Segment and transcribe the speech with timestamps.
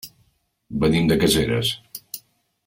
[0.85, 1.71] Venim de Caseres.